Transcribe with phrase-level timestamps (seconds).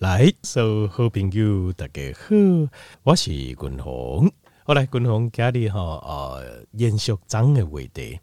[0.00, 2.34] 来，所有好朋友大家好，
[3.02, 4.32] 我是君鸿。
[4.64, 8.18] 好来君鸿家里哈呃延续张的话题，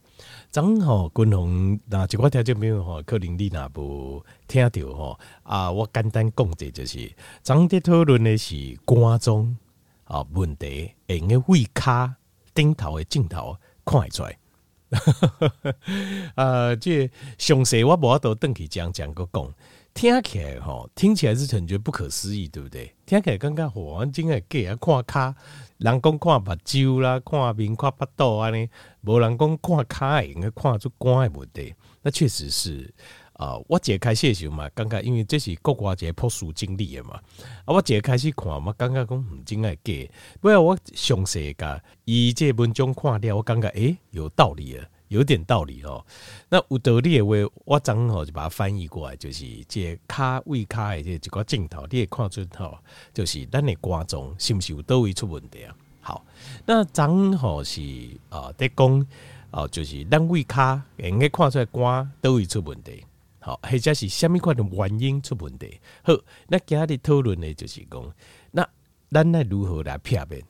[0.49, 7.11] 张哈君鸿那这块条件没有哈，可能你那无听到哈啊，我简单讲者就是
[7.43, 9.55] 张在讨论的是肝脏
[10.05, 12.15] 啊问题，用个位卡
[12.55, 13.55] 顶头的镜头
[13.85, 14.35] 看会出来。
[16.33, 19.53] 啊，这详细我无法度登去讲讲个讲。
[19.97, 22.93] 听起来吼，听起来是很觉得不可思议，对不对？
[23.07, 25.33] 听起来刚刚好，真的给啊看卡，
[25.79, 28.69] 人讲看目睭啦，看面看腹肚啊呢，
[29.01, 31.73] 无人讲看卡，应该看出肝的问题。
[32.03, 32.93] 那确实是
[33.33, 37.19] 啊、呃，我解开时候嘛，刚刚因为这是国外一个特殊经历的嘛，
[37.65, 44.87] 啊，我解开始看嘛，刚刚讲唔真系假，不过我详细个以这文章看了，我感觉诶有道理了。
[45.09, 46.05] 有点道理哦。
[46.49, 52.77] 那有道理的话，我正好就把它翻译过来，就是这卡胃卡的这一个镜头，你也看出吼，
[53.13, 55.75] 就是咱的肝脏是不是有都会出问题啊？
[56.01, 56.25] 好，
[56.65, 57.81] 那正好是
[58.29, 59.07] 啊，在讲
[59.51, 63.03] 啊，就是咱胃卡应该看出来肝都会出问题。
[63.39, 65.79] 好，或者是虾米款的原因出问题。
[66.03, 66.13] 好，
[66.47, 68.13] 那今日讨论的就是讲，
[68.51, 68.67] 那
[69.09, 70.43] 咱来如何来辨别？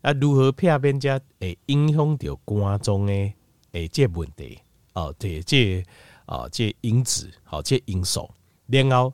[0.00, 3.32] 啊，如何辨别才会影响到肝脏的？
[3.72, 4.58] 诶，这问题
[4.94, 5.84] 哦，对，这
[6.26, 8.30] 哦，这因子，好，这因素，
[8.66, 9.12] 然后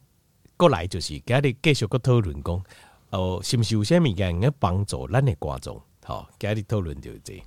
[0.57, 2.63] 过来就是今日继续个讨论讲，
[3.11, 5.81] 哦，是不是有些物件能帮助咱的观众？
[6.05, 7.43] 好，今日讨论就是这。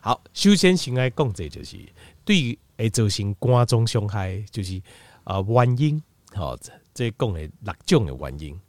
[0.00, 1.78] 好，首先先来讲，这就是
[2.24, 4.80] 对会造成观众伤害，就是
[5.24, 6.56] 啊原因，好，
[6.94, 8.60] 这讲的六种的原因。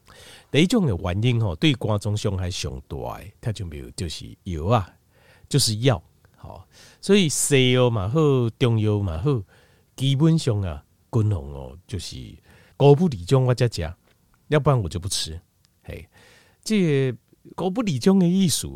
[0.51, 4.95] 第一种的原因吼，对观众伤害上大的，它就没有，就是药啊，
[5.47, 6.01] 就是药。
[6.43, 6.67] 好，
[6.99, 8.19] 所以西药嘛好，
[8.59, 9.41] 中药嘛好，
[9.95, 12.17] 基本上啊，均衡哦，就是
[12.75, 13.81] 高不理中我才吃，
[14.49, 15.39] 要不然我就不吃。
[15.83, 16.05] 嘿，
[16.61, 17.13] 这
[17.55, 18.67] 高不理中的意思，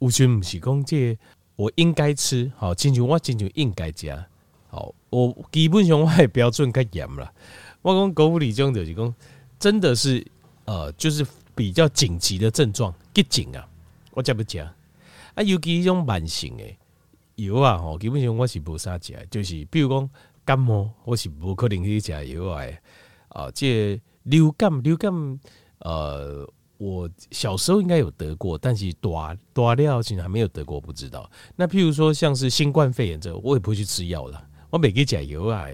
[0.00, 1.18] 完全不是讲这
[1.56, 4.14] 我应该吃，好，亲像我亲像应该吃，
[4.68, 7.32] 好，我基本上我的标准较严了。
[7.80, 9.14] 我讲高不理中就是讲，
[9.58, 10.22] 真的是
[10.66, 13.66] 呃，就是比较紧急的症状，急症啊，
[14.10, 14.74] 我才不吃啊，
[15.42, 16.64] 尤其一种慢性的。
[17.38, 20.10] 药啊，吼，基本上我是无啥食，就是比如讲
[20.44, 22.78] 感冒，我是无可能去食药诶。
[23.28, 25.12] 啊，这流感，流感，
[25.80, 26.48] 呃，
[26.78, 31.30] 我小时候应该有得过，但是大大了其实还没有得过，不知道。
[31.54, 35.66] 那譬如说像是新冠肺炎这，我也不会去吃药了，我没去食药啊。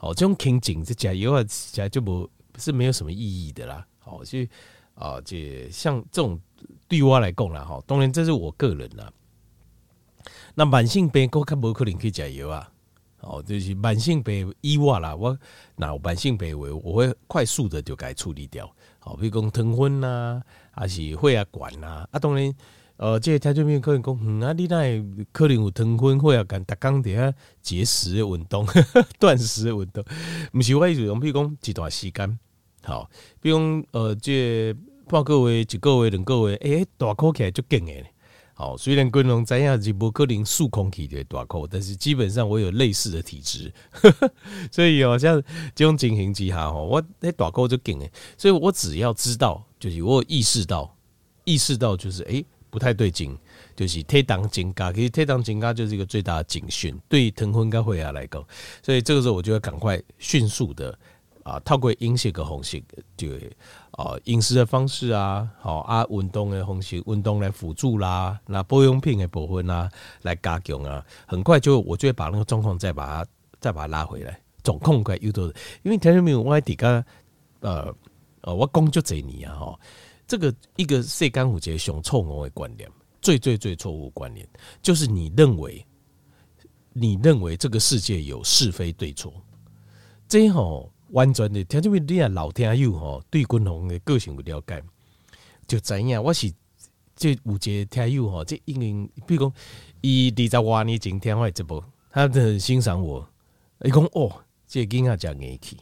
[0.00, 3.86] 哦，这种情景这食药啊，食就不是没有什么意义的啦。
[4.04, 4.48] 哦，所以
[4.94, 6.38] 啊，这像这种
[6.86, 9.10] 对我来讲啦，哈，当然这是我个人啦。
[10.54, 12.68] 那慢性病，我较无可能去食药啊。
[13.20, 15.38] 哦，就是慢性病以外啦，我
[15.76, 18.68] 那有慢性病，我我会快速的就该处理掉。
[18.98, 20.42] 好，比如讲疼昏呐，
[20.72, 22.04] 还是血压管呐。
[22.10, 22.52] 啊，当然，
[22.96, 28.66] 呃，即个条件面可能讲，嗯啊，你那可能有疼昏、血压管，逐工底下节食的运动、
[29.20, 30.04] 断食的运动，
[30.54, 32.38] 毋是我意思讲，比如讲一段时间，
[32.82, 33.08] 好，
[33.40, 38.04] 比如讲呃，即个半个月、一个月、两个月，诶、欸，大口起来就劲诶。
[38.62, 43.72] 哦，虽然昆龙怎样是不可能数空体的大口，但是基本上我有类似的体质，
[44.70, 45.42] 所以好像
[45.74, 50.96] 这种情形之下，哈，我那大口就劲诶，所以我只要知道，就是我意识到，
[51.44, 53.36] 意识到就是诶、欸、不太对劲，
[53.74, 58.44] 就是退档警告，其实退档警告就是一个最大的警讯，对疼昏跟血压来讲，
[58.82, 60.96] 所以这个时候我就要赶快迅速的
[61.42, 62.82] 啊，透过饮食的方式
[63.16, 63.28] 就。
[63.98, 69.86] 哦，饮食的方式啊，好啊，运动的方式，运动来辅助啦，那保养品的部分啊，
[70.22, 73.30] 来加强啊，很快就我就会把那个状况再把它
[73.60, 75.44] 再把它拉回来，总控快又多，
[75.82, 76.40] 因为听到没有？
[76.40, 77.04] 我底下
[77.60, 77.94] 呃
[78.40, 79.78] 呃，我讲就这你啊哈，
[80.26, 84.48] 这个一个世间有一个上错误的观念，最最最错误观念
[84.80, 85.86] 就是你认为
[86.94, 89.30] 你认为这个世界有是非对错，
[90.26, 90.90] 这样吼。
[91.12, 94.82] 完全的，听这边你啊老听友吼，对君鸿的个性有了解，
[95.66, 96.50] 就知影我是
[97.14, 99.52] 这有一个听友吼，这因为比如讲，
[100.00, 103.28] 伊二十外年前听我的节目，他很欣赏我。
[103.84, 104.32] 伊讲哦，
[104.66, 105.76] 这囡仔真硬气，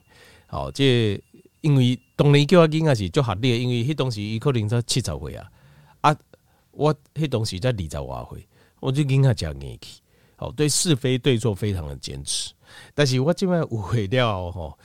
[0.46, 1.22] 好，这
[1.60, 5.52] 因为当年叫我囡仔是做学历，因为迄当时伊可能才七十岁啊，
[6.00, 6.16] 啊，
[6.72, 8.48] 我迄当时才二十外岁，
[8.80, 10.00] 我这囡仔真硬气，
[10.34, 12.52] 好，对是非对错非常的坚持，
[12.94, 14.76] 但是我即摆误会了吼。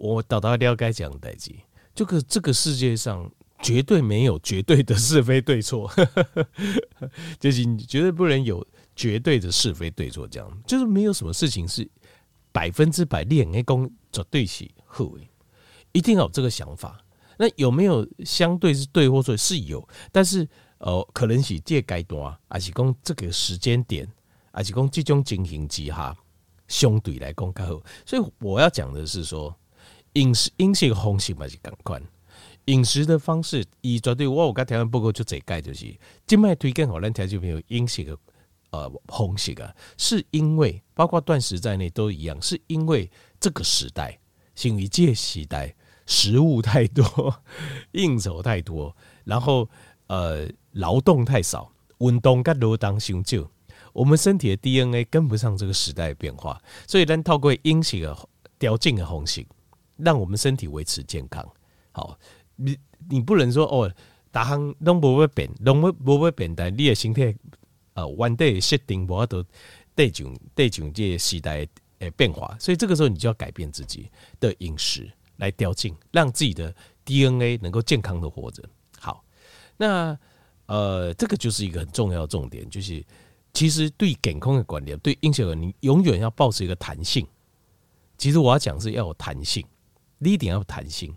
[0.00, 1.54] 我到达了解这样代志，
[1.94, 3.30] 这个这个世界上
[3.60, 5.90] 绝对没有绝对的是非对错，
[7.38, 8.66] 就是你绝对不能有
[8.96, 11.86] 绝对的是非对错，这样就是没有什么事情是
[12.50, 15.04] 百分之百练 A 功绝对是好，
[15.92, 17.04] 一定要有这个想法。
[17.36, 19.36] 那有没有相对是对或错？
[19.36, 20.48] 是有，但是
[20.78, 24.08] 呃，可能是这阶段，还是讲这个时间点，
[24.50, 26.16] 还是讲这种情形之下，
[26.68, 27.82] 相对来讲较好。
[28.06, 29.54] 所以我要讲的是说，
[30.14, 32.02] 饮食饮食的方式嘛是同款，
[32.66, 35.94] 饮食的方式，伊绝对我有甲台湾报告就这解就是，
[36.26, 38.16] 今麦推荐好咱听众朋友饮食的
[38.70, 44.18] 呃方式啊，是因为包括断食在内都一样，是因为这个时代，
[44.54, 45.74] 新一届时代。
[46.06, 47.40] 食物太多，
[47.92, 49.68] 应酬太多，然后
[50.08, 53.48] 呃劳动太少，运动甲劳动相少，
[53.92, 58.28] 我们身体的 DNA 跟不上这个时代的变化，所以咱透过饮食的
[58.58, 59.46] 调整的方式，
[60.04, 61.46] 让我们身体维持健康。
[61.92, 62.18] 好，
[62.56, 62.76] 你
[63.08, 63.92] 你不能说哦，
[64.30, 67.36] 大项拢不会变，拢无会变，但你的身体
[67.94, 69.44] 呃原地设定无法度
[69.94, 71.66] 对上对上这个时代
[71.98, 75.10] 的变化，所以这个时候你就要改变自己的饮食。
[75.40, 76.70] 来调整，让自己的
[77.02, 78.62] DNA 能够健康的活着。
[78.98, 79.24] 好，
[79.78, 80.14] 那
[80.66, 83.02] 呃，这个就是一个很重要的重点，就是
[83.54, 87.26] 其实对健康的观念，对饮食，你永远要保持一个弹性。
[88.18, 89.64] 其实我要讲是要有弹性，
[90.20, 91.12] 你一定要有弹性，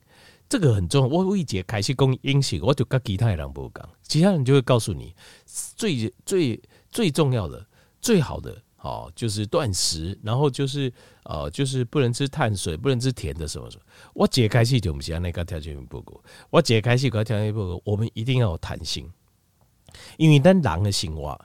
[0.50, 1.08] 这个很重要。
[1.08, 5.14] 我一节开始讲饮食，我就跟其他人不讲，其他人就会告诉你
[5.46, 6.60] 最最
[6.90, 7.64] 最重要的、
[8.02, 8.60] 最好的。
[8.84, 10.92] 哦，就是断食，然后就是
[11.24, 13.84] 呃，就是不能吃碳水，不能吃甜的什么什么。
[14.14, 16.22] 我解开系统，不是那个条件不够。
[16.50, 19.10] 我解开系统条件不够，我们一定要有弹性。
[20.18, 21.40] 因为当狼的行为，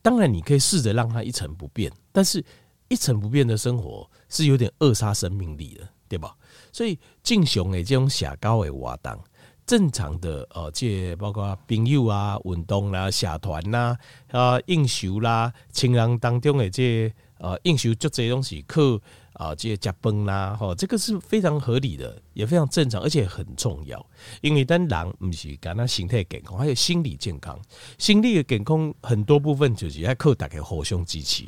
[0.00, 2.42] 当然你可以试着让它一成不变，但是
[2.88, 6.36] 一成不变的生活是有点扼杀生命力的，对吧？
[6.72, 9.16] 所以正常的这种社交的活动。
[9.64, 13.96] 正常的呃，这包括朋友啊、运动啦、社团啦、
[14.32, 19.00] 啊、应酬啦、情人当中的这呃应酬，就这些东西，课
[19.34, 24.04] 啊，这些加班啦，哈，这个是非常合理的，也非常正常，而且很重要。
[24.40, 27.56] 因为当人不是讲他心态健康，还有心理健康，
[27.96, 31.44] 心理的健康很多部分就是要靠大家互相支持。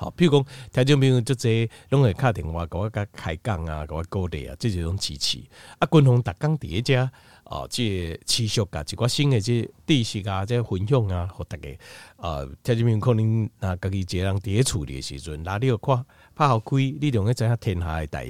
[0.00, 5.38] 好，譬如讲，听众朋友就这拢会敲电话甲我甲开讲啊，给我鼓励啊，这种支持。
[5.78, 7.02] 啊，军方逐工伫遮
[7.44, 11.68] 啊，这持续甲一寡新的这知识啊，这分享啊，互逐个
[12.16, 16.02] 啊，听众朋友可能啊，家己一个人伫咧处理的时阵，哪里有看
[16.34, 18.22] 拍好开，你就会知影天下的大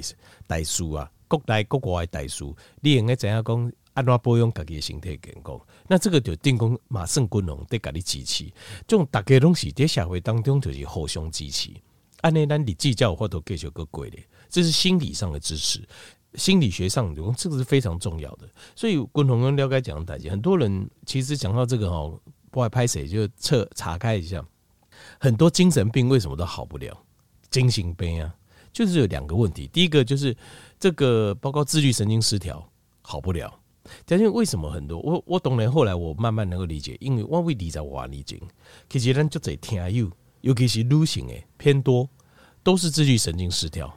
[0.47, 2.43] 大事啊，国内国外的大事，
[2.81, 5.59] 你应该知影讲安怎保养家己的身体健康。
[5.87, 8.45] 那这个就定讲马胜军龙得给你支持，
[8.87, 11.69] 这种大家东西在社会当中就是互相支持。
[12.21, 15.81] 按呢，咱你计较或都继续个贵咧，这是心理上的支持。
[16.35, 18.47] 心理学上，这个是非常重要的。
[18.75, 22.17] 所以军龙跟了解讲的代志，很多人其实讲到这个哦，
[22.49, 24.41] 不爱拍谁就测查开一下，
[25.19, 26.97] 很多精神病为什么都好不了？
[27.49, 28.33] 精神病啊，
[28.71, 29.67] 就是有两个问题。
[29.73, 30.33] 第一个就是
[30.79, 32.65] 这个包括自律神经失调
[33.01, 33.53] 好不了。
[34.05, 38.39] 但是为什么很多我我懂了，后来我慢慢能够理解，因为我会理解我理解，
[38.89, 40.09] 其实咱就在听友，
[40.41, 42.07] 尤其是女性诶偏多，
[42.63, 43.91] 都是自律神经失调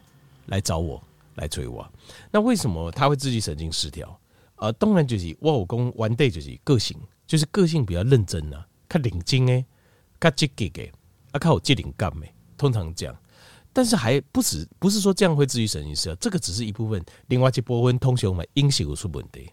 [0.47, 1.03] 来找我
[1.37, 1.87] 来催我。
[2.31, 4.19] 那为什么他会自律神经失调？
[4.57, 6.97] 呃，当然就是我有讲 one day 就是个性，
[7.27, 9.65] 就是个性比较认真啊，较认真诶，
[10.21, 10.93] 较积极诶，
[11.33, 13.15] 啊，较有责任感诶，通常这样。
[13.73, 19.51] 但是还不止，不是说这样会自律神经失调，这个只是一部分，另外一部分通常嘛，饮食有出问题。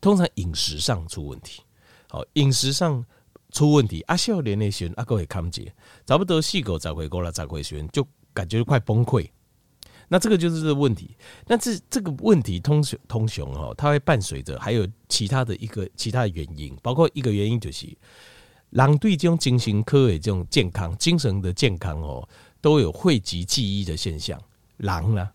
[0.00, 1.62] 通常饮食上出问题，
[2.08, 3.04] 好，饮食上
[3.52, 5.72] 出问题，阿少年那些阿哥也看不见，
[6.06, 9.28] 找不得细狗找回过来找回旋，就感觉快崩溃。
[10.08, 11.16] 那这个就是这个问题。
[11.46, 17.86] 那这这个问题通通雄哦，它会伴随着还有其他的一个其他的原因，包括一个原因就是，
[18.70, 22.28] 狼对这种精神科的这种健康、精神的健康哦，
[22.60, 24.40] 都有汇集记忆的现象。
[24.78, 25.28] 狼呢，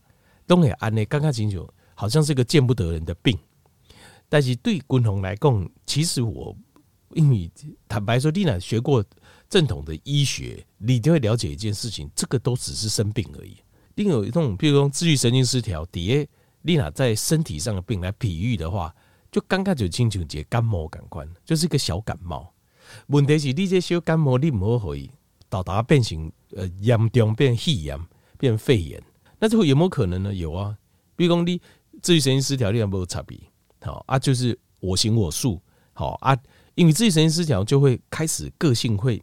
[0.45, 3.37] 东海安内刚刚清楚，好像是个见不得人的病。
[4.35, 6.53] 但是对军宏来讲，其实我
[7.13, 7.49] 因为
[7.87, 9.01] 坦白说，你呐学过
[9.47, 13.55] 正统的医学，你就会了解一件事情，这个都只是生病而已。
[13.93, 16.27] 另有一种，比如说自律神经失调，底下
[16.63, 18.93] 你呐在身体上的病来比喻的话，
[19.31, 22.53] 就刚刚就清楚节感冒感官，就是一个小感冒。
[23.07, 25.09] 问题是你这小感冒你不可以
[25.47, 27.97] 到达变成呃严重变肺炎
[28.37, 29.01] 变肺炎，
[29.39, 30.35] 那这会有没有可能呢？
[30.35, 30.77] 有啊，
[31.15, 31.61] 比如说你
[32.01, 33.39] 自律神经失调，你有没有差别？
[33.85, 35.61] 好啊，就是我行我素，
[35.93, 36.35] 好啊，
[36.73, 39.21] 因为自己神经失调就会开始个性会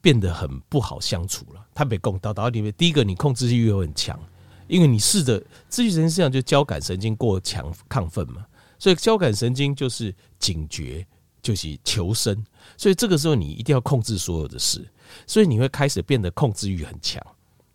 [0.00, 1.66] 变得很不好相处了。
[1.74, 4.18] 他被共到到里面，第一个你控制欲又很强，
[4.66, 5.38] 因为你试着
[5.68, 8.44] 自己神经失调就交感神经过强亢奋嘛，
[8.78, 11.06] 所以交感神经就是警觉，
[11.40, 12.44] 就是求生，
[12.76, 14.84] 所以这个时候你一定要控制所有的事，
[15.26, 17.24] 所以你会开始变得控制欲很强，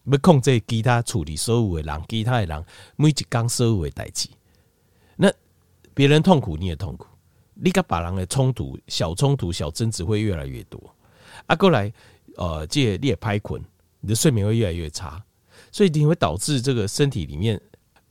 [0.05, 2.65] 要控制其他处理所有的人，其他的人
[2.97, 4.27] 每一刚所有的代志，
[5.93, 7.07] 别人痛苦你也痛苦，
[7.53, 10.95] 你跟别人的冲突、小冲突、小争执会越来越多。
[11.45, 11.91] 啊，过来，
[12.37, 13.61] 呃，这你也拍困，
[13.99, 15.23] 你的睡眠会越来越差，
[15.71, 17.59] 所以你会导致这个身体里面，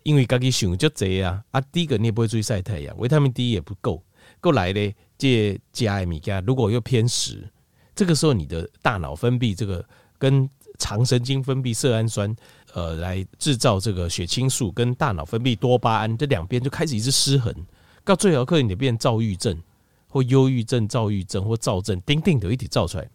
[0.02, 4.02] 因为自己想就这啊，啊，第一个你也不会出去晒太阳，维他命 D 也不够。
[4.40, 7.48] 过来呢，这加艾米加如果又偏食，
[7.94, 9.84] 这个时候你的大脑分泌这个
[10.18, 10.48] 跟
[10.78, 12.34] 肠神经分泌色氨酸，
[12.74, 17.54] 呃，来制造这个血清素，跟大脑分泌多巴胺，这两边就开始一直失衡，
[18.04, 19.60] 到最后可能你变躁郁症，
[20.08, 23.08] 或忧郁症、躁郁症或躁症，丁丁的一起造出来。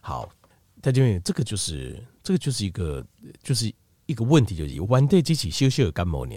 [0.00, 0.28] 好，
[0.80, 3.06] 他就这个就是这个就是一个
[3.42, 3.72] 就是
[4.06, 6.34] 一个问题，就是 one day 机器修修有感冒呢，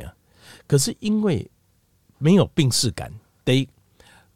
[0.68, 1.50] 可是因为
[2.18, 3.12] 没有病识感，
[3.44, 3.68] 得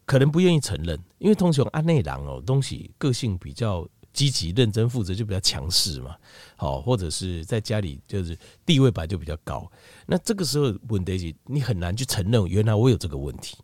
[0.05, 3.87] 可能不愿意承认，因为通常按内郎哦东西个性比较。
[4.19, 6.13] 积极认真负责就比较强势嘛，
[6.57, 9.71] 好，或者是在家里就是地位本来就比较高，
[10.05, 13.55] 那这个时候问题是，你很难去承认原来我有这个问题，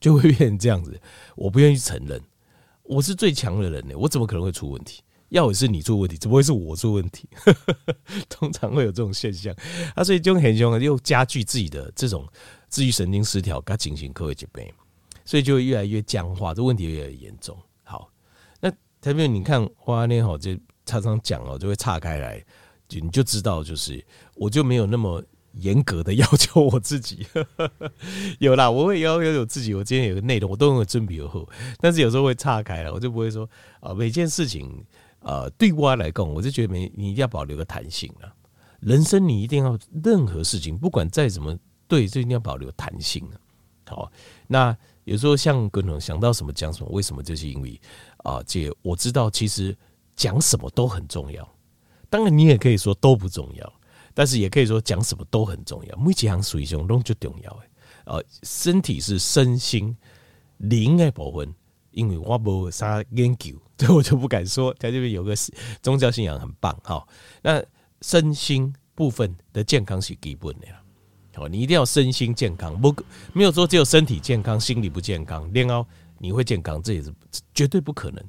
[0.00, 0.98] 就会变成这样子。
[1.36, 2.18] 我不愿意承认，
[2.82, 5.02] 我是最强的人呢，我怎么可能会出问题？
[5.28, 7.28] 要也是你出问题，怎么会是我出问题？
[8.30, 9.54] 通常会有这种现象，
[9.94, 12.26] 啊，所以就很凶，又加剧自己的这种
[12.70, 14.66] 自愈神经失调，跟进行科位疾病，
[15.26, 17.54] 所以就会越来越僵化，这问题越来越严重。
[19.00, 20.50] 特别你看花莲好，就
[20.84, 22.44] 常常讲哦，就会岔开来，
[22.86, 24.04] 就你就知道，就是
[24.34, 25.22] 我就没有那么
[25.54, 27.26] 严格的要求我自己。
[28.38, 29.72] 有啦，我会要求我自己。
[29.72, 31.46] 我今天有个内容，我都有准备好，
[31.78, 33.48] 但是有时候会岔开了，我就不会说
[33.80, 34.84] 啊，每件事情
[35.20, 38.28] 啊，对我来讲，我就觉得没你一定要保留个弹性啊。
[38.80, 41.56] 人生你一定要任何事情，不管再怎么
[41.88, 43.40] 对，就一定要保留弹性啊。
[43.86, 44.12] 好，
[44.46, 47.22] 那有时候像各种想到什么讲什么，为什么？
[47.22, 47.80] 就是因为。
[48.22, 49.76] 啊，姐，我知道，其实
[50.14, 51.48] 讲什么都很重要。
[52.10, 53.72] 当然，你也可以说都不重要，
[54.12, 55.96] 但是也可以说讲什么都很重要。
[55.96, 57.70] 每一项水上都就重要诶。
[58.04, 59.96] 啊，身体是身心
[60.58, 61.54] 灵的部分，
[61.92, 64.74] 因为我没啥研究， 所以我就不敢说。
[64.78, 65.34] 在这边有个
[65.80, 67.06] 宗教信仰很棒，哈。
[67.40, 67.62] 那
[68.02, 70.82] 身心部分的健康是基本的呀。
[71.34, 72.94] 好，你一定要身心健康，不
[73.32, 75.86] 没有说只有身体健康，心理不健康，然后。
[76.22, 77.10] 你会健康，这也是
[77.54, 78.22] 绝对不可能。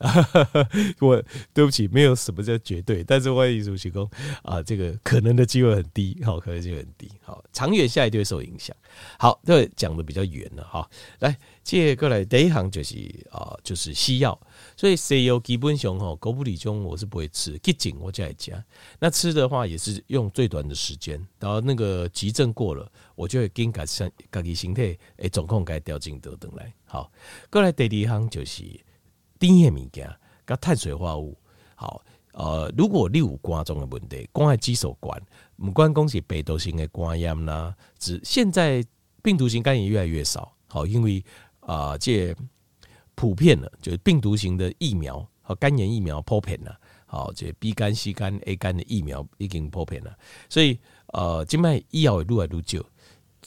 [1.00, 4.08] 我对不起，没有什么叫绝对，但是万一主席公
[4.42, 8.74] 啊，这个可能的机会很低，好，可能性很低，好，长远下来就会受影响。
[9.18, 10.88] 好，这讲的比较远了哈。
[11.18, 12.96] 来，接过来第一行就是
[13.30, 14.40] 啊，就是西药。
[14.74, 18.64] 所以西药基本上哈，狗不理中我是不会吃，急症我就来加。
[18.98, 26.72] 那吃的话也是用最短的时间，然后那个急症过了，我就会跟改善自己身体诶，总控该调进得等来。
[26.86, 27.12] 好，
[27.50, 28.64] 过来第二行就是。
[29.48, 30.08] 甜的物件，
[30.44, 31.38] 跟碳水化合物，
[31.74, 35.20] 好，呃，如果你有肝脏的问题，肝的肌手管，
[35.56, 38.84] 不管讲是病毒性的肝炎啦，只现在
[39.22, 41.24] 病毒型肝炎越来越少，好，因为
[41.60, 42.34] 啊，这、
[43.14, 50.16] 普遍了，就是病毒型的疫苗和肝炎疫苗普遍了，好，这 B 肝、C 肝、A 肝的疫苗已经普遍了，
[50.48, 50.78] 所以
[51.08, 52.84] 呃，静脉医药越来越少，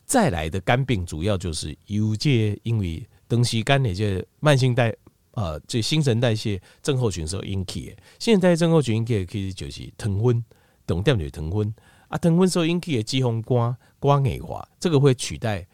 [0.05, 4.93] 再来的肝病主要就是有这因为长时间的这慢性带。
[5.33, 10.43] 啊，这新陈代谢症候群时候引起的，新陈代谢症候群引起的其实就是糖分，
[10.85, 11.73] 懂点就是糖分
[12.07, 15.65] 啊，糖分时候引起的脂肪肝、肝硬化，这个会取代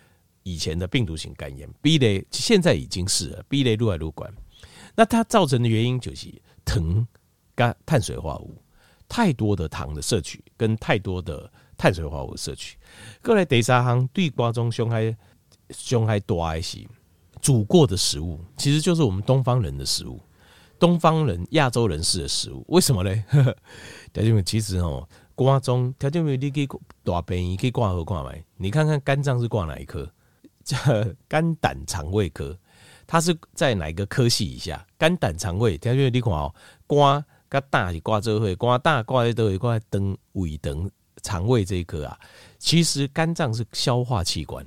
[0.43, 1.69] 以前的病毒性肝炎。
[1.81, 4.33] B 类现在已经是了，B 类入来入管，
[4.95, 7.05] 那它造成的原因就是糖
[7.53, 8.63] 跟碳水化合物
[9.09, 12.77] 太多的糖的摄取，跟太多的碳水化合物摄取。
[13.21, 15.13] 过来第三项对肝脏伤害
[15.71, 16.87] 伤害大一些。
[17.41, 20.19] 煮过的食物其实就是我们东方人的食物，
[20.77, 22.63] 东方人、亚洲人士的食物。
[22.67, 23.23] 为什么呢？
[24.13, 26.67] 条件其实哦，肝脏条件你可以
[27.03, 28.43] 大便，可以挂号挂来？
[28.57, 30.09] 你看看肝脏是挂哪一科？
[30.63, 30.77] 叫
[31.27, 32.57] 肝胆肠胃科，
[33.07, 34.85] 它是在哪一个科系以下？
[34.97, 36.53] 肝胆肠胃条件你看哦，
[36.87, 40.89] 肝跟胆是挂这会，肝胆挂在都会挂在灯胃灯
[41.23, 42.19] 肠胃这一科啊。
[42.57, 44.65] 其实肝脏是消化器官。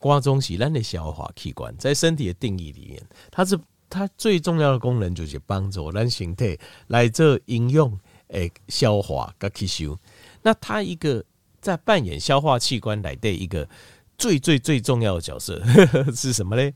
[0.00, 3.56] 瓜中是咱的消化器官，在身体的定义里面，它是
[3.90, 7.96] 它最重要的功能就是帮助咱身体来做应用
[8.28, 9.98] 诶消化跟吸收。
[10.40, 11.22] 那它一个
[11.60, 13.68] 在扮演消化器官来的一个
[14.16, 15.62] 最最最重要的角色
[16.16, 16.72] 是什么呢？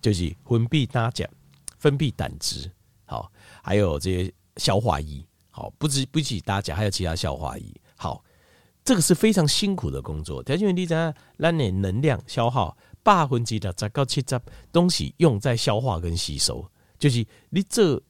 [0.00, 1.28] 就是分泌胆碱、
[1.78, 2.70] 分泌胆汁，
[3.04, 3.30] 好，
[3.62, 7.64] 还有这些消化液，好，不止不止胆碱，还有其他消化液，
[7.96, 8.24] 好。
[8.84, 14.40] 这个是非常辛苦的工作，条件你知道，让你能量消耗百分之六十到七十
[14.72, 16.66] 东西用在消化跟吸收，
[16.98, 18.00] 就是你这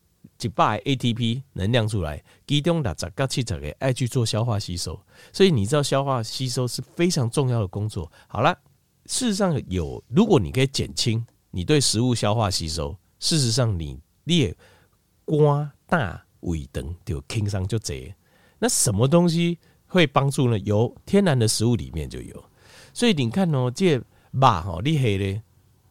[0.40, 4.98] 一百 ATP 能量出来，其中六十到七十个爱去做消化吸收，
[5.32, 8.10] 所以你知道消化吸收是非常重要的工作。
[8.26, 8.56] 好了，
[9.06, 14.56] 事实上有，如果你可以减轻你对食物消化吸收，事实上你列
[15.24, 18.14] 瓜大胃等就轻松就这。
[18.58, 19.58] 那什么东西
[19.92, 20.58] 会帮助呢？
[20.60, 22.44] 有天然的食物里面就有。
[22.94, 24.02] 所以你看哦，这肉
[24.40, 25.42] 哈，你黑嘞，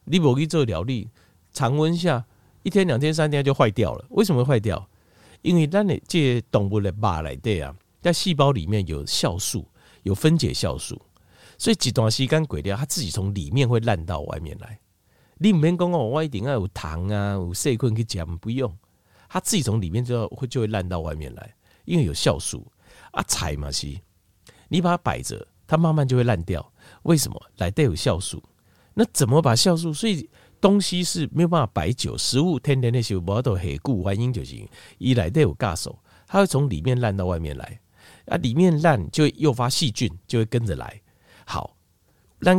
[0.04, 1.08] 你不去做料理，
[1.52, 2.24] 常温下
[2.64, 4.04] 一天、两天、三天就坏掉了。
[4.10, 4.88] 为什么会坏掉？
[5.42, 9.64] 因为咱的这动物的肉里对啊，在细胞里面有酵素，
[10.02, 11.00] 有分解酵素，
[11.56, 14.80] 所以几段时间过掉，它自己从里面会烂到外面来。
[15.38, 18.76] 你唔免讲哦，我一定要有糖啊，有细菌去讲，不用，
[19.28, 21.54] 它自己从里面就会就会烂到外面来，
[21.84, 22.66] 因为有酵素
[23.12, 23.96] 啊，菜嘛是，
[24.68, 26.72] 你把它摆着，它慢慢就会烂掉。
[27.04, 27.40] 为什么？
[27.58, 28.42] 来带有酵素，
[28.94, 29.92] 那怎么把酵素？
[29.92, 30.28] 所以
[30.60, 34.56] 东西是没有办法摆久，食物天天的时候不要都黑固，原因就是
[34.98, 37.80] 一来带有酵素，它会从里面烂到外面来，
[38.26, 41.00] 啊，里面烂就会诱发细菌，就会跟着来。
[41.44, 41.76] 好，
[42.38, 42.56] 让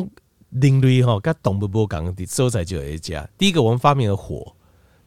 [0.49, 3.27] 人类哈跟动物不讲的所在就有一家。
[3.37, 4.55] 第一个，我们发明了火；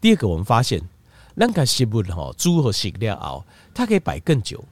[0.01, 0.83] 第二个，我们发现
[1.35, 4.65] 那个食物哈，猪和食料熬，它可以摆更久。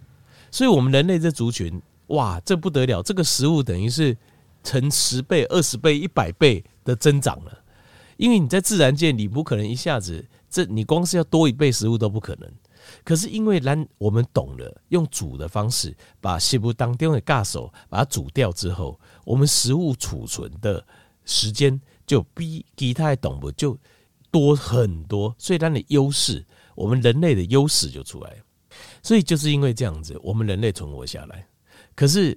[0.54, 3.02] 所以，我们人类这族群，哇，这不得了！
[3.02, 4.16] 这个食物等于是。
[4.66, 7.52] 成十倍、二十倍、一百倍的增长了，
[8.16, 12.50] 因为你在自然界，你不可能一下子，这你光是要多一倍食物都不可能。
[13.04, 20.82] 可是因为咱我们懂了用煮的方式，把西部当中的咖手把它煮掉之后，我们食物储存的
[21.26, 23.76] 时间就比其他的动物就
[24.30, 26.42] 多很多，所以它的优势，
[26.74, 28.36] 我们人类的优势就出来了。
[29.04, 31.46] 所以就是因为这样子，我们人类存活下来。
[31.94, 32.36] 可是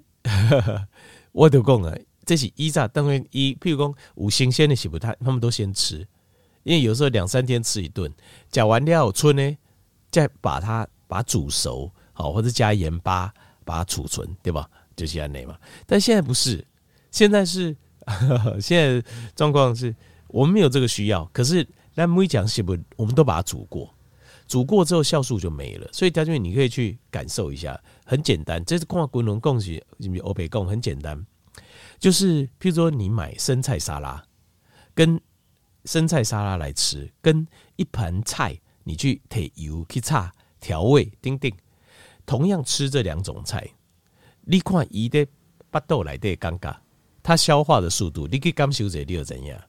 [1.33, 1.97] 我都讲了。
[2.25, 6.05] 这是依炸，当然一，譬如讲五新鲜的食物，他他们都先吃，
[6.63, 8.13] 因为有时候两三天吃一顿，
[8.51, 9.57] 讲完料春呢，
[10.11, 13.33] 再把它把煮熟，好或者加盐巴
[13.63, 14.69] 把它储存，对吧？
[14.93, 15.57] 就是这样嘛。
[15.85, 16.67] 但现在不是，
[17.11, 17.73] 现在是
[18.05, 19.95] 呵呵现在状况是
[20.27, 23.95] 我们没有这个需要，可是那每讲食物我们都把它煮过，
[24.47, 29.83] 煮过之后酵素就没了，所以条件你可以去感受一下，很简单，这是看滚龙贡是
[30.23, 31.25] 欧北贡很简单。
[31.99, 34.23] 就是，譬如说，你买生菜沙拉，
[34.93, 35.19] 跟
[35.85, 41.53] 生菜沙拉来吃，跟一盘菜，你去提油去炒调味，丁丁，
[42.25, 43.67] 同样吃这两种菜，
[44.41, 45.27] 你看伊的
[45.69, 46.75] 巴肚来的尴尬，
[47.21, 49.59] 它消化的速度，你去感受一下你又怎样？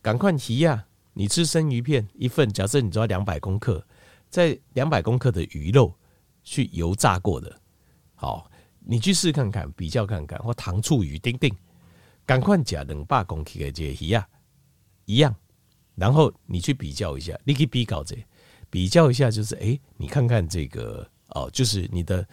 [0.00, 0.86] 赶快提呀！
[1.14, 3.86] 你吃生鱼片一份，假设你抓两百公克，
[4.32, 5.94] 在两百公克的鱼肉
[6.42, 7.60] 去油炸过的，
[8.16, 8.50] 好。
[8.84, 11.54] 你去试看看，比较看看，或糖醋鱼丁丁，
[12.26, 14.28] 赶快加两百公克的这鱼啊，
[15.04, 15.32] 一样。
[15.94, 18.16] 然后你去比较一下，你可以比较这，
[18.68, 22.26] 比较一下就是，哎，你看看这个哦，就是你的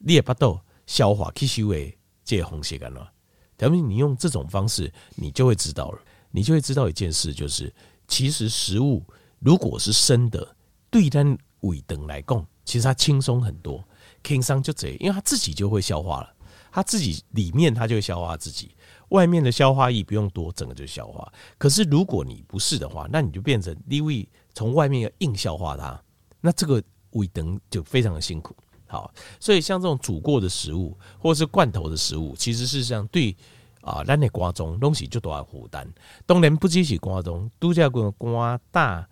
[0.00, 3.10] 列巴豆消化吸收的这红血干了。
[3.56, 7.72] 咱们你用这种方式，你就会知道了，你就会知道一件事，就是
[8.06, 9.02] 其实食物
[9.38, 10.53] 如果是生的，
[10.94, 13.82] 对单胃等来讲，其实它轻松很多。
[14.22, 16.32] 轻松就这，因为它自己就会消化了，
[16.70, 18.76] 它自己里面它就会消化自己，
[19.08, 21.32] 外面的消化液不用多，整个就消化。
[21.58, 26.00] 可是如果你不是的话，那你就变成因为从外面要硬消化它，
[26.40, 26.80] 那这个
[27.10, 28.54] 胃等就非常的辛苦。
[28.86, 33.36] 好，所以像这种煮过的食物或是罐头的食物，其实事实上对
[33.80, 35.92] 啊，咱的瓜中东西就都要负担。
[36.24, 39.08] 当然不只是瓜中，度假馆瓜大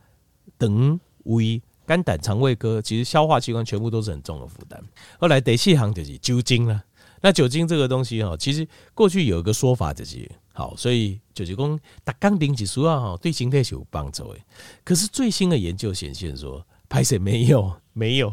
[0.56, 1.60] 等胃。
[1.86, 4.82] 肝胆肠胃科其实消化器官全部都是很重的负担。
[5.18, 6.82] 后来第四行就是酒精了。
[7.24, 14.40] 那酒精这个东西哈，其实过去有一个说法就是好，所以就是讲打钢钉指数啊哈，对身体是有帮助的。
[14.82, 18.32] 可是最新的研究显现说，拍水没有没有，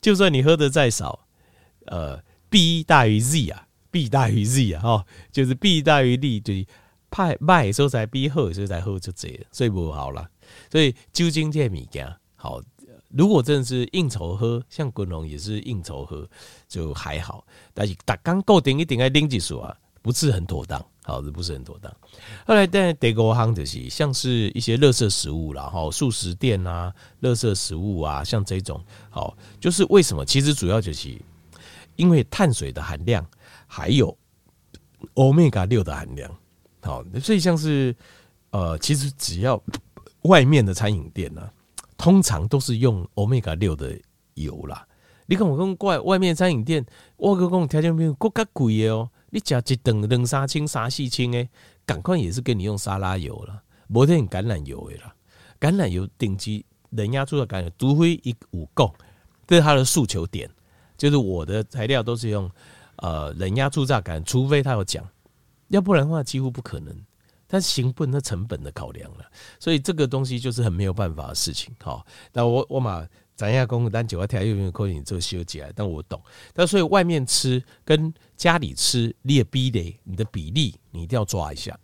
[0.00, 1.26] 就算你喝的再少，
[1.86, 6.64] 呃，B 大于 Z 啊，B 大于 Z 啊哈，就是 B 大于利，对，
[7.10, 10.30] 派卖时候才 B 喝，所以才喝就这，所以不好了。
[10.70, 12.62] 所以酒精这物件好。
[13.08, 16.28] 如果真的是应酬喝，像滚龙也是应酬喝，
[16.68, 17.42] 就还好。
[17.72, 21.90] 但是打刚固定一定要拎几数啊，不是很妥当，好，这不是很妥当。
[22.46, 26.92] 后来在德国行就是像是一些垃圾食物啦，哈，速食店啊，
[27.22, 30.22] 垃圾食物啊，像这种，好，就是为什么？
[30.24, 31.18] 其实主要就是
[31.96, 33.26] 因为碳水的含量，
[33.66, 34.14] 还有
[35.14, 36.30] 欧米伽六的含量，
[36.82, 37.96] 好，所以像是
[38.50, 39.58] 呃，其实只要
[40.22, 41.52] 外面的餐饮店呢、啊。
[41.98, 44.00] 通常都是用欧米伽六的
[44.34, 44.86] 油啦。
[45.26, 46.86] 你看我讲怪外面餐饮店，
[47.18, 49.10] 我跟你讲条件比较贵的哦。
[49.28, 51.50] 你吃一顿两三千、三四千诶，
[51.84, 55.14] 赶快也是给你用沙拉油了，没得橄榄油的啦。
[55.60, 58.94] 橄榄油顶级人家做的橄榄，除非一五够，
[59.46, 60.48] 这是他的诉求点。
[60.96, 62.50] 就是我的材料都是用
[62.96, 65.06] 呃冷压初榨橄榄，除非他有讲，
[65.68, 66.96] 要不然的话几乎不可能。
[67.48, 69.24] 但行不能成本的考量了，
[69.58, 71.74] 所以这个东西就是很没有办法的事情。
[71.82, 76.22] 好，那我我嘛，咱下公单九块条又用扣你做修起来，但我懂。
[76.52, 81.76] 但所以外面吃跟家里吃，你也逼得你的比例，你一定要抓一下。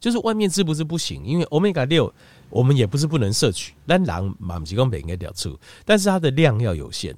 [0.00, 2.12] 就是外面吃不是不行，因为欧米伽六
[2.50, 7.16] 我们也不是不能摄取，但狼满不提供应该掉出，但是它的量要有限，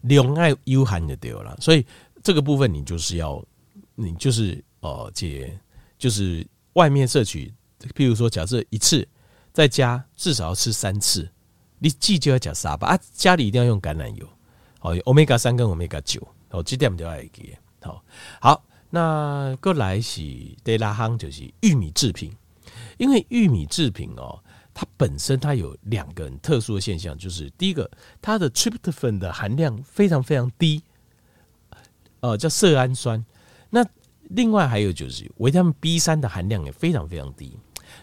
[0.00, 1.56] 量爱有限就丢了。
[1.60, 1.86] 所以
[2.22, 3.40] 这个部分你就是要，
[3.94, 5.56] 你就是哦，解
[5.98, 7.52] 就是外面摄取，
[7.94, 9.06] 譬如说假设一次，
[9.52, 11.28] 在家至少要吃三次，
[11.78, 14.26] 你记就要讲沙巴啊，家里一定要用橄榄油，
[14.78, 18.02] 好，Omega 三跟 Omega 九，好，这点就要记，好，
[18.40, 18.64] 好。
[18.90, 20.22] 那过来是
[20.64, 22.34] 德拉亨，就是玉米制品，
[22.96, 27.90] 因为玉米制品哦，它本身它有两个很特殊的现象，就是第一个，
[28.22, 30.82] 它的 tryptophan 的含量非常非常低，
[32.20, 33.22] 呃，叫色氨酸。
[33.68, 33.84] 那
[34.30, 37.56] 另外还有就是维他命 B 三的含量也非常非常低。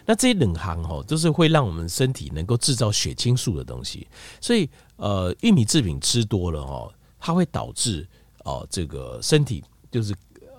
[0.04, 4.06] 那这些冷行哦，都是会让我们身体能够制造血清素的东西，
[4.40, 8.06] 所以呃，玉米制品吃多了哦，它会导致
[8.44, 10.14] 哦，这个身体就是。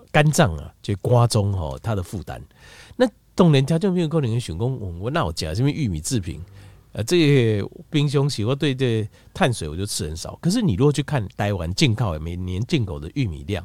[0.10, 2.42] 肝脏啊，就瓜中哈，它的负担。
[2.96, 6.42] 那当然他就没有可能选工，我我那我讲，因为玉米制品，
[6.94, 10.36] 呃，这些冰箱洗，我对这碳水我就吃很少。
[10.42, 13.64] 可是你如果去看台湾进口每年进口的玉米量，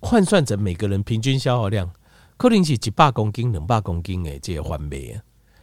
[0.00, 1.90] 换算成每个人平均消耗量，
[2.36, 5.22] 可能是几百公斤、两百公斤诶，这个环美啊。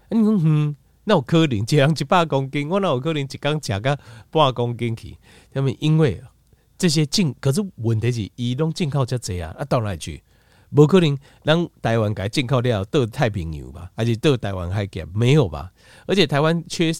[0.09, 3.97] 你说嗯，那我可能一人一百公斤，我那我可能一缸加个
[4.29, 5.17] 半公斤去。
[5.51, 6.21] 那么因为。
[6.75, 10.21] 这些进，可是问题是，伊拢进口这样啊，啊到哪里去？
[10.75, 13.89] 不可能让台湾改进口料到太平洋吧？
[13.95, 15.71] 而且到台湾还给没有吧？
[16.07, 16.91] 而且台湾缺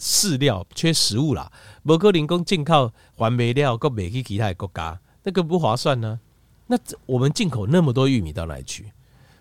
[0.00, 1.52] 饲料、缺食物啦，
[1.84, 6.31] 无可能讲进口还没料，够卖去其他的国家，那个不划算呢、啊。
[6.66, 8.90] 那我们进口那么多玉米到哪里去？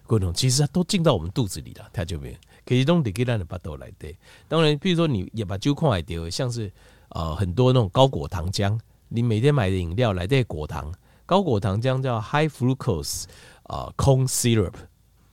[0.06, 2.38] 各种其实都进到我们肚子里了，它就没有。
[2.66, 4.14] 可是都得给咱的巴肚来的。
[4.48, 6.72] 当然，比如说你也把酒矿来丢，像是
[7.10, 8.78] 呃很多那种高果糖浆。
[9.08, 10.94] 你每天买的饮料来的果糖，
[11.26, 13.24] 高果糖浆叫 high fructose
[13.64, 14.74] 啊 corn syrup，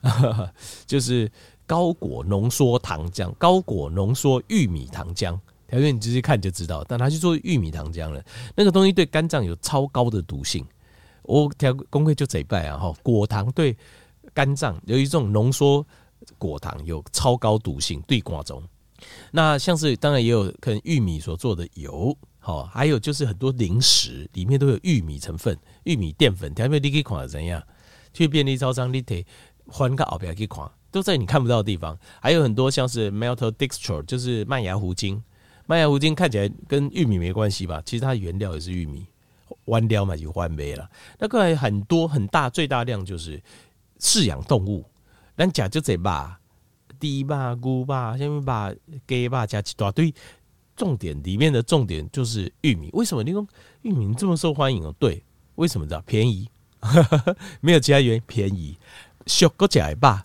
[0.87, 1.31] 就是
[1.67, 5.39] 高果浓缩糖浆，高果浓缩玉米糖浆。
[5.67, 8.25] 条件你直接看就知道，但它去做玉米糖浆了，
[8.55, 10.65] 那个东西对肝脏有超高的毒性。
[11.29, 13.77] 我条公会就这一拜啊哈，果糖对
[14.33, 15.87] 肝脏有一种浓缩
[16.39, 18.63] 果糖有超高毒性，对肝脏。
[19.31, 22.17] 那像是当然也有可能玉米所做的油。
[22.41, 26.53] 好，还有就是很多零食里面都有玉米成分，玉米淀粉。
[26.55, 27.63] 调味你可以看怎样？
[28.15, 29.25] 去便利超商，你得
[29.67, 31.97] 翻个后边去看，都在你看不到的地方。
[32.23, 35.23] 还有很多像是 maltodextrin，就是麦芽糊精。
[35.67, 37.83] 麦芽糊精看起来跟玉米没关系吧？
[37.85, 39.07] 其实它原料也是玉米，
[39.69, 40.91] 弯掉嘛就换没了。
[41.19, 43.41] 那个很多很大，最大量就是
[43.99, 44.85] 饲养动物，
[45.37, 46.39] 咱讲就这吧，
[47.01, 48.71] 猪吧、牛吧、什么吧、
[49.07, 50.13] 鸡吧，加一大堆。
[50.77, 53.45] 重点里面的重点就是玉米，为什么你说
[53.83, 54.95] 玉米这么受欢迎哦？
[54.97, 55.21] 对，
[55.57, 56.01] 为什么知道？
[56.03, 56.49] 便宜，
[57.61, 58.79] 没有其他原因，便宜，
[59.27, 60.25] 小个假吧，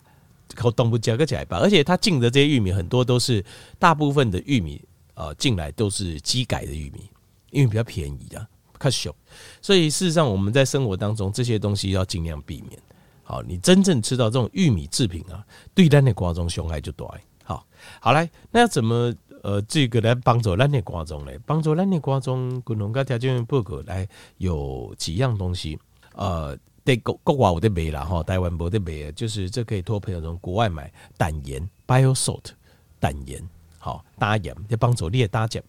[0.54, 3.44] 靠东部加个假吧，而且它进的这些玉米很多都是
[3.80, 4.80] 大部分的玉米，
[5.14, 7.10] 呃，进来都是机改的玉米，
[7.50, 8.48] 因为比较便宜啊，
[8.84, 9.14] 较小，
[9.62, 12.78] 所以事实上我们在生活当中这些东西要尽量避免。
[13.22, 15.44] 好，你真正吃到这种玉米制品啊，
[15.74, 17.06] 对咱的瓜中伤害就大。
[17.42, 17.66] 好，
[18.00, 19.14] 好来，那要怎么？
[19.42, 25.78] 呃，这个来帮助咱的观众来帮助咱的观众，共同个条件报告来有几样东西。
[26.14, 32.52] 呃，在国国外有的卖啦哈，台湾没得卖，就是这可以托朋友从国外买胆盐 （bio salt）
[32.98, 33.46] 胆盐，
[33.84, 35.62] 好搭盐，就帮助你的搭盐。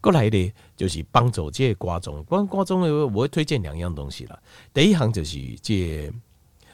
[0.00, 2.80] 过来的就是帮助这个观众，关观众
[3.14, 4.36] 我会推荐两样东西啦。
[4.74, 6.10] 第一行就是这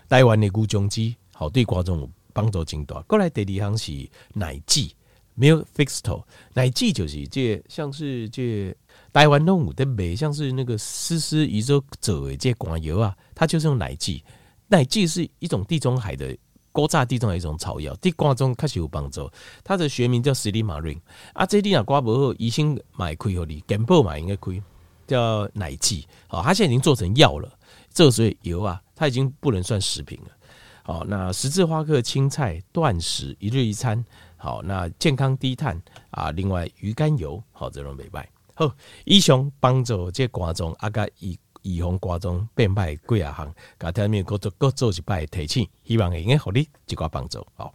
[0.08, 3.02] 台湾的乌蒋鸡，好对观众帮助真大。
[3.02, 4.96] 过来第二行是奶剂。
[5.38, 8.74] Milk Fixatal 奶剂就是这像是这
[9.12, 14.24] 台湾动物的美，像是那个丝丝宇宙走的这广油啊，它就是用奶剂。
[14.68, 16.34] 奶剂是一种地中海的
[16.76, 19.30] 古早地中的一种草药，对肝脏确实有帮助。
[19.64, 21.00] 它的学名叫 Silymarin
[21.32, 24.62] 啊，这地啊瓜不好，医生买亏给你，健保买应该亏，
[25.06, 26.06] 叫奶剂。
[26.28, 27.50] 好，它现在已经做成药了，
[27.94, 30.30] 这个所以油啊，它已经不能算食品了。
[30.82, 34.04] 好，那十字花科青菜断食一日一餐。
[34.36, 38.28] 好，那健康低碳啊，另外鱼肝油，好，这种美白。
[38.54, 38.70] 好，
[39.06, 41.34] 医生帮助这观众啊，甲预
[41.74, 47.72] 预防挂钟变歹几啊项，甲听面各做各做一摆提醒，希望会用个互你一寡帮助，吼。